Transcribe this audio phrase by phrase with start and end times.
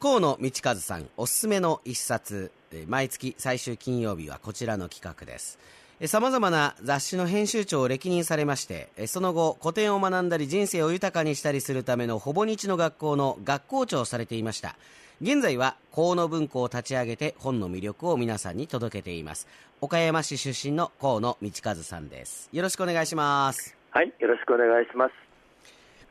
[0.00, 2.52] 河野道和さんおすすめの一冊。
[2.86, 5.58] 毎月最終金曜日はこちらの企画です。
[6.06, 14.76] さまざまな雑誌の編集長を歴任されましてその後古典を学んだり人生を豊かにしたりするためのほぼ日の学校の学校長をされていました。
[15.20, 19.48] 現在は河野文庫を立ち上げて本の魅力を皆さんに届けています。
[19.80, 22.48] 岡山市出身の河野道和さんです。
[22.52, 23.76] よろしくお願いします。
[23.90, 25.12] はいよろしくお願いします。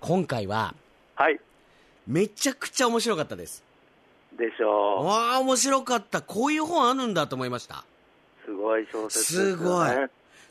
[0.02, 0.76] 今回は
[1.16, 1.40] はい。
[2.08, 3.67] めちゃくちゃ面白かったです
[4.38, 7.84] でしょうわあ面白かったこういう本あるんだと思いました
[8.46, 9.90] すごい小説す、ね、すごい。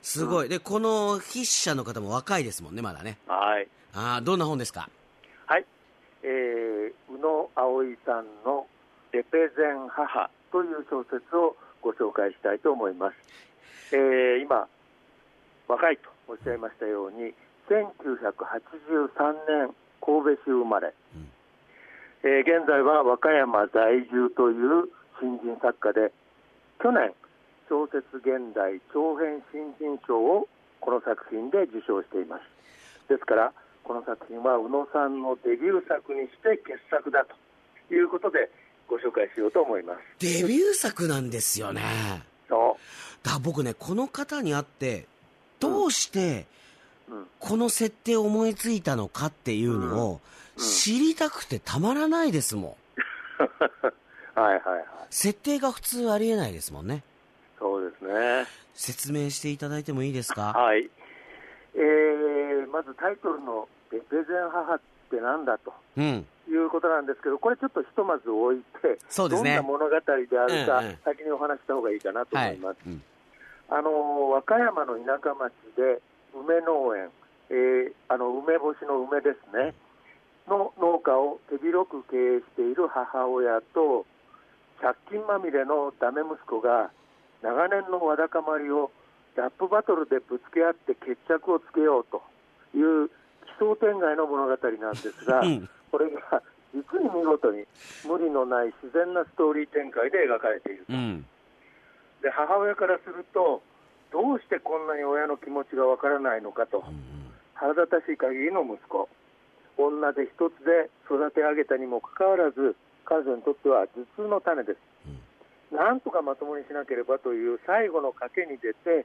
[0.02, 0.44] すごい。
[0.44, 3.18] うん、で、この筆者の方も若いですもんね、まだね。
[3.26, 3.66] はい。
[3.94, 4.88] ああ、どんな本ですか？
[5.46, 5.64] はい。
[6.22, 8.66] えー、宇野葵さんの
[9.12, 13.16] レペゼン母という小説をご紹介したいと思います。
[13.92, 14.68] えー、今、
[15.68, 17.32] 若いとおっしゃいましたように、
[17.68, 21.28] 1983年神戸市生まれ、うん、
[22.26, 24.90] えー、現在は和歌山在住という
[25.22, 26.10] 新人作家で、
[26.82, 27.14] 去年、
[27.70, 30.48] 小説現代長編新人賞を
[30.80, 32.42] この作品で受賞しています。
[33.08, 33.52] ですから
[33.84, 37.24] この作品は宇野さんのデビュー作にして傑作だ
[37.88, 38.50] ということで
[38.88, 39.98] ご紹介しようと思います。
[40.18, 41.82] デビュー作なんですよね。
[42.48, 43.26] そう。
[43.26, 45.06] だ僕ねこの方に会って
[45.60, 46.46] どうして
[47.38, 50.20] この設定を思いついたのかっていうのを
[50.56, 52.76] 知りたくてたまらないですも
[53.38, 53.40] ん。
[54.40, 54.84] はいはいはい。
[55.10, 57.02] 設定が普通ありえないですもんね。
[57.58, 58.46] そうですね。
[58.74, 60.52] 説明していただいてもいいですか？
[60.52, 60.90] はい。
[61.74, 65.58] えー、まずタイトルのレペゼン母ってなんだ？
[65.58, 70.26] と、うん、いうことなんですけど、これちょっとひとまず置いて、そうですね、どんな物語である
[70.66, 72.76] か、うんうん、先にお話した方がいいかなと思います。
[72.88, 72.92] はい。
[72.92, 73.02] うん、
[73.68, 76.00] あの和歌山の田舎町で
[76.34, 77.10] 梅農園、
[77.50, 79.74] えー、あの梅干しの梅ですね、
[80.48, 84.06] の農家を手広く経営している母親と、
[84.80, 86.90] 借金まみれのダメ息子が
[87.42, 88.90] 長年のわだかまりを
[89.36, 92.22] ラップバトルでぶつけ合って決着をつけようと
[92.76, 93.12] いう奇
[93.58, 95.40] 想天外の物語なんですが、
[95.90, 96.42] これが
[96.74, 97.64] 実に見事に
[98.04, 101.24] 無理のない自然なストーリー展開で描かれていると、うん、
[102.22, 103.62] で母親からすると
[104.12, 109.08] どうしてこんなに親の気持ちがわからないのかと、うん、腹立たしい限りの息子
[109.76, 114.78] 女で一つで育て上げたにもかかわらず彼女にとっては頭痛の種です。
[115.74, 119.04] なんとかまともにしなければという最後の賭けに出て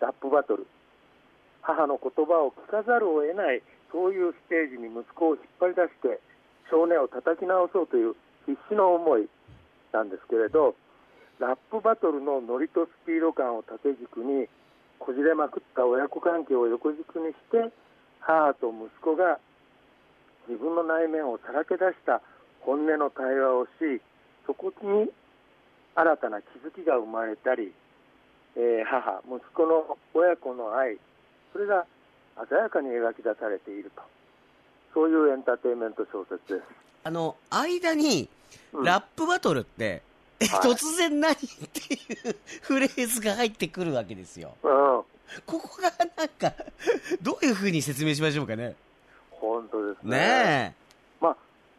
[0.00, 0.66] ラップバトル。
[1.62, 6.20] 母の言葉を聞かざるを得ないそういうステージに息子を引っ張り出して
[6.70, 8.14] 少年を叩き直そうという
[8.46, 9.28] 必死の思い
[9.92, 10.74] なんですけれど
[11.38, 14.46] ラップバトルのノリとスピード感を縦軸に
[14.98, 17.72] こじれまくった親子関係を横軸にして
[18.20, 19.40] 母と息子が
[20.50, 22.20] 自分の内面をさらけ出した
[22.60, 24.02] 本音の対話をし
[24.46, 25.08] そこに
[25.94, 27.72] 新たな気づきが生まれたり、
[28.56, 30.98] えー、母、息子の親子の愛、
[31.52, 31.86] それが
[32.48, 34.02] 鮮やかに描き出されていると、
[34.92, 36.64] そういうエンターテインメント小説です。
[37.04, 38.28] あの、間に、
[38.72, 40.02] ラップバトルって、
[40.40, 44.56] うん、 突然何っていうフレーズが入ってくるわけですよ。
[44.62, 44.70] うん。
[45.46, 46.52] ここがなんか、
[47.22, 48.74] どういうふうに説明しましょうかね。
[49.40, 50.18] 本当ですね。
[50.18, 50.74] ね
[51.20, 51.36] まあ、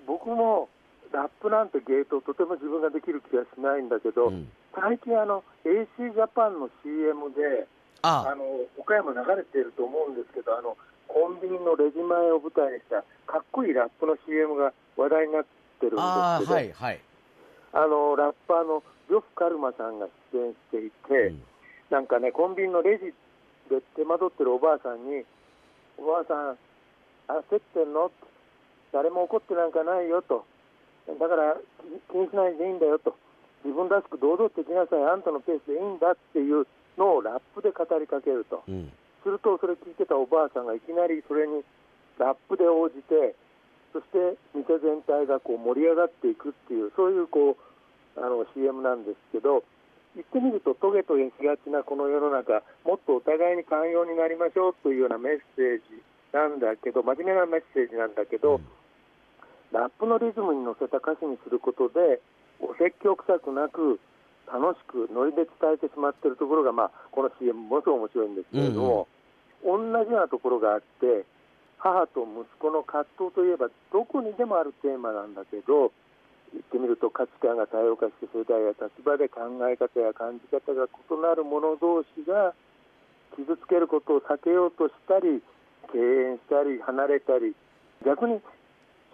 [0.07, 0.69] 僕も
[1.11, 7.67] ラップなんてゲート、とても自分ができる気がしないんだけど、うん、最近あの、AC ジャパンの CM で、
[8.01, 8.43] あの
[8.77, 10.75] 岡山流れていると思うんですけど、あの
[11.07, 15.45] コンビニのレジ前を舞台にしたかっこいいラップの CM が話題になっ
[15.79, 16.99] てるんですけど、はいはい、
[17.73, 21.43] あのラッパーの呂布カルマさんが出演していて、うん、
[21.91, 23.13] なんかね、コンビニのレジ
[23.69, 25.23] で手間取ってるおばあさんに、
[25.99, 26.57] おばあさん、
[27.49, 28.11] 焦ってんの？
[28.91, 30.45] 誰も怒ってなんかないよと。
[31.07, 31.57] だから
[32.11, 33.15] 気にしないでいいんだよと、
[33.65, 38.91] 自分らしく堂々ときなさい、あんたのペースでいいんだっていうのをラップで語りかけると、うん、
[39.23, 41.65] するとそれ聞いてたおばあさんがいきなりそれに
[42.19, 43.35] ラップで応じて、
[43.91, 49.63] そして店全体がこう盛り上がっていくっていう、そういうこうあの CM なんですけど、
[50.13, 58.67] 言ってみると、トゲトゲしがちなこの世の中、もっとお互いに寛容になりましょうというようなメッセージなんだけど、真面目なメッセージなんだけど、うん。
[59.71, 62.19] ラップのリズムに乗せた歌詞にすることで
[62.59, 63.99] お説教臭くなく
[64.51, 69.07] 楽しくノリで伝えてしまっているところが、まあ、この CM ものすごく面白いんですけれども、
[69.63, 71.23] うん、同じようなところがあって
[71.79, 75.95] 母と息子の葛藤といえばどこにでもあるテーマなんだけど
[76.51, 82.51] 言ってみると価値観が多様化して世代や立場で考え方や感じ方が異なる者同士が
[83.39, 85.39] 傷つけることを避けようとしたり
[85.91, 87.55] 敬遠したり離れたり
[88.05, 88.39] 逆に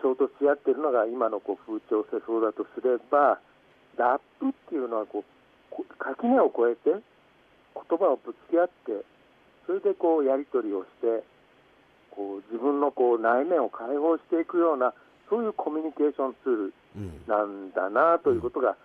[0.02, 3.40] 衝突し合っているのが今のこう風潮世相だとすれば、
[3.98, 7.02] ラップっていうのはこう垣根を越えて
[7.74, 9.04] 言葉をぶつけ合って、
[9.66, 11.24] それでこうやり取りをして、
[12.12, 14.94] こう自分のこう内面を解放していくような、
[15.30, 16.74] そういうコミュニケーションツール
[17.28, 18.78] なんだなということが、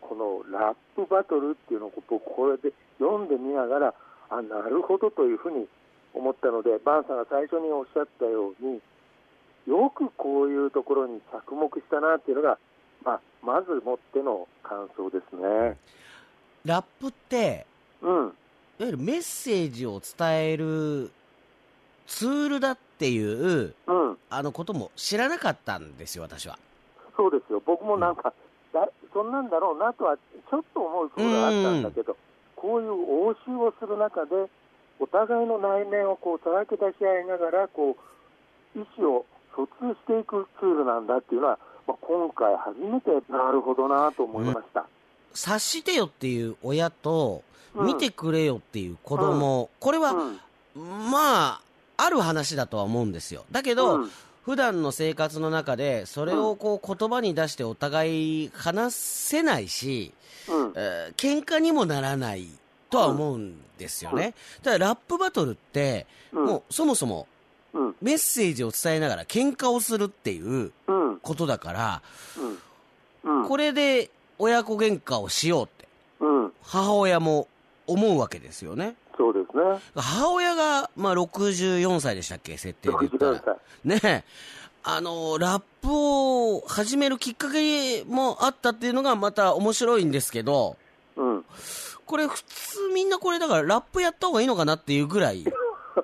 [0.00, 3.94] このラップバトルっていうのを僕、これで読んでみながら、
[4.30, 5.66] あなるほどというふうに
[6.14, 8.80] 思ったので、バンさんが最初におっしゃったように、
[9.66, 12.58] よくこういうところに着目したなっていうのが、
[13.04, 15.76] まあ、まずもっての感想ですね。
[16.64, 17.66] ラップって、
[18.02, 18.32] うん、いわ
[18.80, 21.10] ゆるメッセージを伝える
[22.06, 26.58] ツールだっていう、うん、あのことも知らなかったんですよ、私は。
[27.16, 28.32] そうですよ、僕もなんか、
[28.74, 32.16] うん、そんなんだろうなとはちょっと思うことがあったんだけど、
[32.56, 34.30] こういう応酬をする中で、
[35.00, 37.96] お互いの内面をこうさらけ出し合いながら、こ
[38.76, 39.26] う意思を
[39.56, 41.58] 疎通していくツールなんだっていうのは、
[41.88, 44.86] まあ、今回初めてなるほどなと思いました、うん、
[45.34, 47.42] 察してよっていう親と、
[47.74, 50.14] 見てくれよっていう子供、うん、これは、
[50.74, 51.60] まあ、
[51.96, 53.44] ある話だとは思うんですよ。
[53.50, 54.06] だけど、
[54.44, 60.12] 普段の生活の中で、それをこう言葉に出してお互い話せないし、
[60.48, 60.72] うん。
[60.74, 62.48] えー、喧嘩にもならない
[62.90, 64.34] とは思うんですよね。
[64.62, 67.26] ただ、ラップバトルって、もうそもそも
[68.00, 70.72] メッセージを伝えながら喧嘩をするっていう
[71.22, 72.02] ことだから、
[73.46, 75.88] これで親子喧嘩をしようって、
[76.62, 77.48] 母親も
[77.86, 78.96] 思うわけですよね。
[79.16, 79.80] そうですね。
[79.94, 83.56] 母親が、まあ、64歳でしたっけ、設定で言ったら。
[83.84, 84.24] ね
[84.82, 90.76] あの、ラップを始めるきっかけもあったっていうのがまた面白いんですけど、
[91.16, 91.44] うん。
[92.10, 95.44] これ普通みんなこれだからラップやった方がいいのかなっていうぐらい。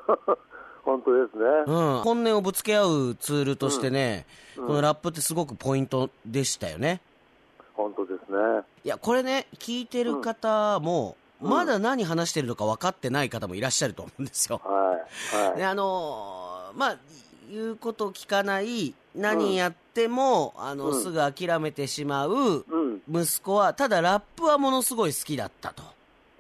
[0.85, 1.44] 本当ですね。
[1.67, 2.00] うん。
[2.03, 4.25] 本音をぶつけ合うツールとしてね、
[4.56, 7.00] うん、このラップってすごくポイントでしたよね。
[7.75, 8.38] 本当ですね。
[8.85, 14.61] いや、これね、聞いてる方も、うん、まだ何話してるのか分かってない方もいらっしゃると思うんですよ。
[14.64, 14.93] は
[15.35, 15.47] い。
[15.49, 16.99] はい、で、あのー、まあ、
[17.50, 22.64] 言うこと聞かない、何やっても、うん、あの、すぐ諦めてしまう
[23.11, 25.95] 息子は、ただラップはものすごい好きだったと。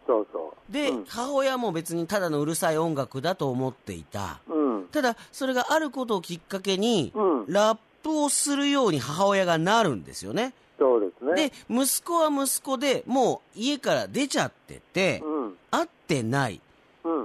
[0.06, 0.72] そうそう。
[0.72, 4.40] で、うん、母親も別にただのうるさい音楽だと思っていた。
[4.48, 10.54] うん、ただ、それがあることをきっかけに、うん、ラップをするように母親がなるんですよね。
[10.78, 11.50] そうですね。
[11.50, 15.22] で、息子は息子でもう家から出ちゃってて、
[15.70, 16.60] 会ってない。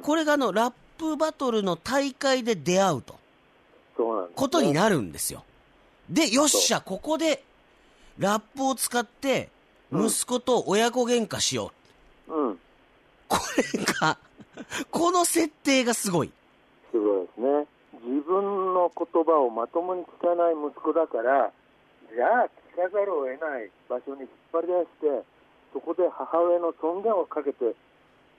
[0.03, 3.15] これがあの、ラップバトルの大会で出会うと。
[3.97, 5.43] そうなんです、ね、ことになるんですよ。
[6.09, 7.43] で、よっしゃ、ここで、
[8.17, 9.49] ラップを使って、
[9.91, 11.71] 息子と親子喧嘩しよ
[12.27, 12.33] う。
[12.33, 12.59] うん。
[13.31, 14.17] これが、
[14.91, 16.31] この設定がすごい。
[16.91, 17.67] すごいですね。
[18.03, 21.51] 自分の言葉をまともに聞かない息子だから、
[22.13, 25.25] じゃあ聞かざるを得ない場所に引っ張り出して、
[25.71, 27.73] そこで母親の尊厳をかけて、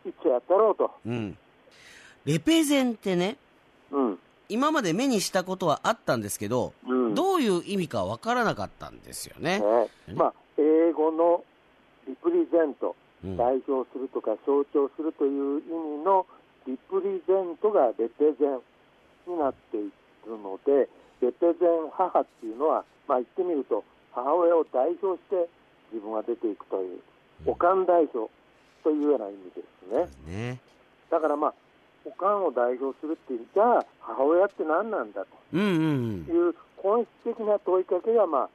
[0.05, 0.91] 一丁やったろうと。
[1.07, 1.39] うん。
[2.27, 3.37] レペゼンってね、
[3.91, 4.19] うん。
[4.49, 9.61] 今まで目にしたことはあったんですけど、うん、どういう意味かわからなかったんですよね。
[9.61, 11.43] ねまあ、英語の
[12.07, 16.27] リプレゼント、代表するとか象徴するという意味の
[16.67, 18.61] リプレゼントがレペゼン
[19.31, 19.91] になってい
[20.27, 20.89] るので、
[21.21, 25.49] レペゼン母っていうのは、まあ、言ってみると、母親を代表して
[25.93, 27.01] 自分が出ていくという、
[27.47, 28.31] おかん代表
[28.83, 29.63] というような意味で
[30.19, 30.51] すね。
[30.53, 30.61] ね。
[31.11, 31.55] だからまあ、
[32.05, 35.57] おかんを代表するっていう、じゃあ母親って何なんだと。
[35.57, 38.49] いう本質的な問いかけが、まあ、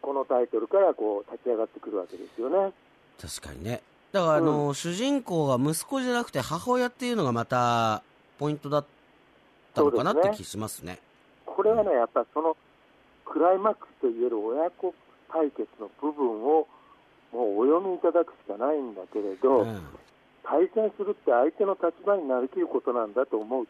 [0.00, 2.72] このタイトルからこう立ち上がってくるわけですよね。
[3.20, 3.82] 確かにね。
[4.12, 8.02] だから、あの、うん、主人公が息子じゃなくて母親っていうのがまた、
[8.38, 8.84] ポイントだっ
[9.74, 10.98] たのかなって気しますね。
[11.44, 12.56] これはね、やっぱその、
[13.24, 14.94] クライマックスといえる親子
[15.30, 16.66] 対決の部分を、
[17.32, 19.82] もうお読みいただくしかないんだけれど、うん、
[20.44, 23.66] 対戦するって相手の立場になりきることなんだと思う。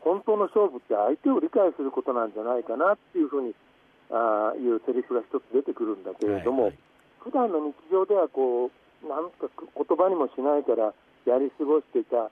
[0.00, 3.54] 本当の勝負って相手を理解することなんじゃないかなっていうふうに
[4.10, 6.78] あいうセリフが一つ出てくるんだけれども、はいはい
[7.22, 10.92] 普段の日常ではこう、なんか言葉にもしないから
[11.26, 12.30] やり過ごしていた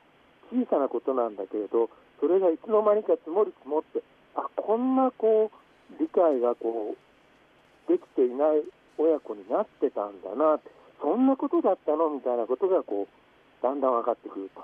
[0.50, 4.02] 小さなことなんだけれど、それがいつの間にか積もり積もって、
[4.35, 8.62] あこんなこう理解がこうできていない
[8.99, 10.70] 親子になってたんだなって、
[11.00, 12.11] そんなことだったの？
[12.11, 14.62] みたいなことがこうだんだん分かってくると、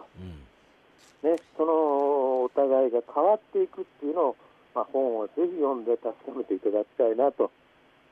[1.23, 4.37] うん、ね、そのお互いが変わっていくっていうのを、
[4.75, 7.50] まあ、本をぜひ読んで確かめていただきたいなと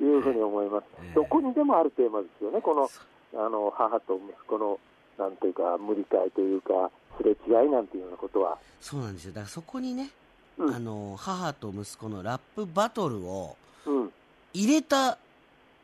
[0.00, 2.88] いうふうに思います、えー、どこにでもあるテーマですよね、この
[3.36, 4.78] あの母と息子の
[5.18, 8.58] なんていうか、無理解というか、すれ違いなんていうようなことは。
[8.80, 10.10] そうなんですよ、だからそこにね、
[10.58, 13.56] うん、あの母と息子のラップバトルを
[14.52, 15.18] 入れた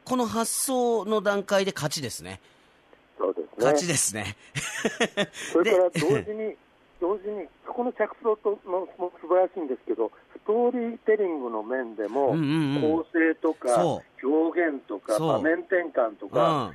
[0.04, 2.40] この発想の段階で勝ちですね。
[3.18, 3.48] そうですね。
[3.58, 4.36] 勝ちですね。
[5.52, 6.56] それから同時に、
[7.00, 12.28] 同時に、そこの着想とのも素晴らしいんですけど、ストーリーテリングの面でも、
[12.80, 16.72] 構成とか、表現とか、場面転換とか、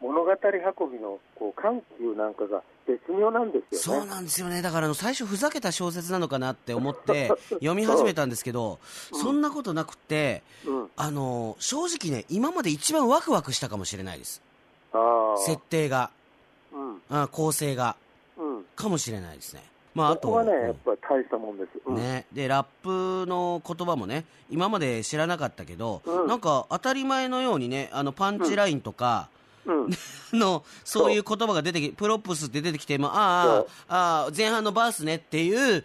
[0.00, 4.00] 物語運びのこう緩急なんかが絶妙なんですよね。
[4.00, 4.62] そうなんですよね。
[4.62, 8.78] だから最初ふざけた小説なのかなって思って 読み始めたんですけど、
[9.12, 14.40] そんなことなくて、うん、あの、正直ね、今まで一番ワクワクしたかもしれないです。
[15.44, 16.10] 設定が、
[16.72, 18.07] うん、あ構成が、うん、
[18.78, 19.62] かもしれないですね。
[19.94, 20.30] まあ、あと。
[20.30, 21.70] はね、やっぱり大したもんです。
[21.84, 22.26] うん、ね。
[22.32, 29.28] で、ラップの言葉もね、今まで知らなかったけど、うん、なんか当たり前のようにね、あの、パンチラインとか、
[30.32, 35.84] のそういう言葉が出てきプロップスって出てきて、まあ、ああ、前半のバースねっていう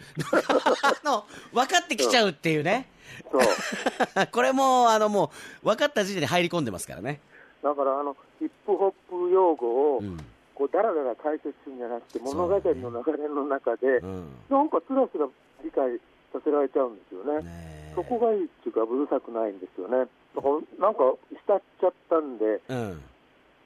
[1.04, 2.90] の分かってきちゃうっていうね。
[4.32, 5.32] これも、あの、も
[5.64, 7.20] う、分かった時点で入り込んでますからね。
[7.62, 8.92] だから、あの、ヒップホッ
[9.28, 10.18] プ用語を、うん、
[10.56, 15.28] こう、だらだら解説するんじゃなくて、物語の流れの中で、うん、なんかつらつら
[15.64, 15.98] 理解
[16.32, 17.44] させられちゃうんですよね。
[17.44, 20.10] ねそこがいいっていうか、うるさくないんですよね。
[20.36, 23.02] だから、なんか、浸っちゃったんで、うん。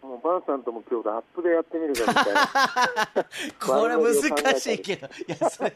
[0.02, 2.48] もうバンさんとも今日ラップでやってみるかみたいな。
[3.60, 5.76] これ難しいけど、いや、それ、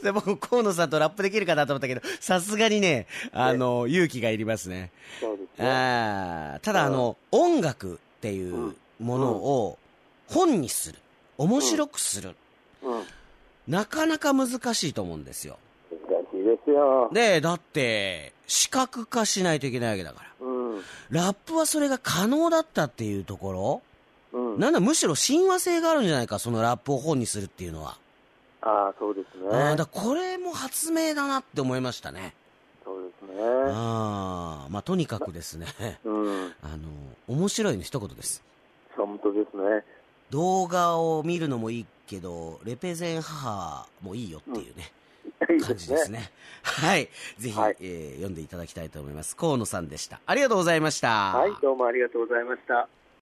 [0.00, 4.90] それ僕、河野さんとラップできるかなと思ったけど、さすがにね、あの、勇気がいりますね。
[5.20, 5.68] そうですね。
[5.68, 9.78] あただ、あの、音楽っていうものを
[10.32, 10.98] 本にする。
[11.38, 12.36] 面白くする。
[12.82, 13.02] うん、
[13.68, 15.58] なかなか難しいと思うんですよ。
[15.90, 17.10] 難しいですよ。
[17.12, 20.32] で、だって、視覚化しないといけないわけだから。
[21.10, 23.82] ラップはそれが可能だったっていうところ、
[24.32, 27.98] うん、なんだ、むしろ親和性があるんじゃないか、そのラップを本にするっていうのは。
[28.62, 29.54] ああ、そうですね。
[29.54, 32.34] あだこれも発明だなって思いましたね。
[32.84, 33.42] そうですね。
[33.68, 35.66] ああ、まあ、とにかくですね、
[36.04, 36.88] うん、あの、
[37.28, 38.42] 面白いの一言です。
[38.96, 39.84] 本当ですね。
[40.32, 44.90] 動画を見るのもいいけど、レペゼン母もいいよっていうね。
[45.60, 46.30] 感じですね。
[46.62, 47.10] はい。
[47.38, 49.36] ぜひ、はい、えー、読んでいただきたいと思います。
[49.36, 50.20] 河野さんでした。
[50.24, 51.34] ありがとうございました。
[51.36, 52.88] はい、どうもありがとうございました。